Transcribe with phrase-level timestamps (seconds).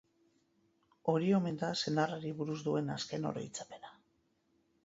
[1.13, 3.97] Hori omen da senarri buruz duen azken oroitzapena.